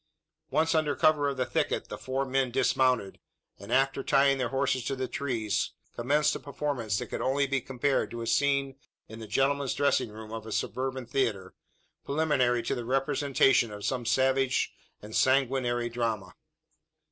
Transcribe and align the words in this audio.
Once 0.49 0.73
under 0.73 0.95
cover 0.95 1.29
of 1.29 1.37
the 1.37 1.45
thicket, 1.45 1.87
the 1.89 1.95
four 1.95 2.25
men 2.25 2.49
dismounted; 2.49 3.19
and, 3.59 3.71
after 3.71 4.01
tying 4.01 4.39
their 4.39 4.49
horses 4.49 4.83
to 4.83 4.95
the 4.95 5.07
trees, 5.07 5.73
commenced 5.95 6.35
a 6.35 6.39
performance 6.39 6.97
that 6.97 7.05
could 7.05 7.21
only 7.21 7.45
be 7.45 7.61
compared 7.61 8.09
to 8.09 8.23
a 8.23 8.25
scene 8.25 8.77
in 9.07 9.19
the 9.19 9.27
gentlemen's 9.27 9.75
dressing 9.75 10.09
room 10.09 10.31
of 10.31 10.47
a 10.47 10.51
suburban 10.51 11.05
theatre, 11.05 11.53
preliminary 12.03 12.63
to 12.63 12.73
the 12.73 12.83
representation 12.83 13.71
of 13.71 13.85
some 13.85 14.03
savage 14.03 14.73
and 15.03 15.15
sanguinary 15.15 15.87
drama. 15.87 16.33